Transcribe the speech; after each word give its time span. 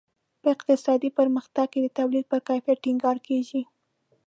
په 0.41 0.47
اقتصادي 0.55 1.09
پرمختګ 1.19 1.67
کې 1.73 1.79
د 1.81 1.87
تولید 1.97 2.25
پر 2.31 2.39
کیفیت 2.47 2.77
ټینګار 2.83 3.17
کیږي. 3.27 3.61